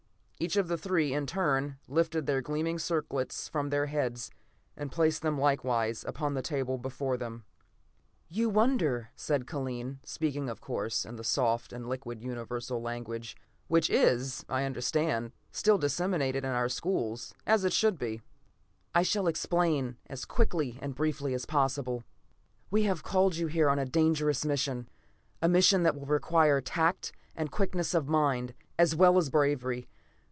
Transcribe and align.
Each 0.43 0.55
of 0.57 0.67
the 0.67 0.75
three, 0.77 1.13
in 1.13 1.27
turn, 1.27 1.77
lifted 1.87 2.25
their 2.25 2.41
gleaming 2.41 2.79
circlets 2.79 3.47
from 3.47 3.69
their 3.69 3.85
heads, 3.85 4.31
and 4.75 4.91
placed 4.91 5.21
them 5.21 5.39
likewise 5.39 6.03
upon 6.03 6.33
the 6.33 6.41
table 6.41 6.79
before 6.79 7.15
them. 7.15 7.45
"You 8.27 8.49
wonder," 8.49 9.11
said 9.15 9.45
Kellen, 9.45 9.99
speaking 10.03 10.49
of 10.49 10.59
course, 10.59 11.05
in 11.05 11.15
the 11.15 11.23
soft 11.23 11.71
and 11.71 11.87
liquid 11.87 12.23
universal 12.23 12.81
language, 12.81 13.37
which 13.67 13.87
is, 13.91 14.43
I 14.49 14.63
understand, 14.63 15.31
still 15.51 15.77
disseminated 15.77 16.43
in 16.43 16.49
our 16.49 16.69
schools, 16.69 17.35
as 17.45 17.63
it 17.63 17.71
should 17.71 17.99
be. 17.99 18.23
"I 18.95 19.03
shall 19.03 19.27
explain 19.27 19.97
as 20.07 20.25
quickly 20.25 20.71
and 20.81 20.93
as 20.93 20.97
briefly 20.97 21.35
as 21.35 21.45
possible. 21.45 22.03
"We 22.71 22.81
have 22.85 23.03
called 23.03 23.35
you 23.35 23.45
here 23.45 23.69
on 23.69 23.77
a 23.77 23.85
dangerous 23.85 24.43
mission. 24.43 24.89
A 25.39 25.47
mission 25.47 25.83
that 25.83 25.93
will 25.95 26.07
require 26.07 26.61
tact 26.61 27.11
and 27.35 27.51
quickness 27.51 27.93
of 27.93 28.07
mind 28.09 28.55
as 28.79 28.95
well 28.95 29.19
as 29.19 29.29
bravery. 29.29 29.87